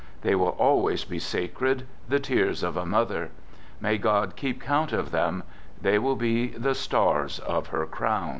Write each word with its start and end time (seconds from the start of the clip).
They 0.21 0.33
will 0.33 0.55
always 0.57 1.05
be 1.05 1.19
sacred, 1.19 1.85
the 2.09 2.19
tears 2.19 2.63
of 2.63 2.75
a 2.75 2.87
mother. 2.87 3.29
May 3.79 3.99
God 3.99 4.35
keep 4.35 4.59
count 4.59 4.91
of 4.93 5.11
them; 5.11 5.43
they 5.79 5.99
will 5.99 6.15
be 6.15 6.47
the 6.47 6.73
stars 6.73 7.37
of 7.37 7.67
her 7.67 7.85
crown. 7.85 8.29